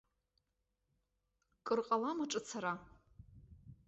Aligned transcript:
Кыр 1.65 1.79
ҟалама 1.87 2.25
ҿыц 2.31 2.47
ара? 2.57 2.73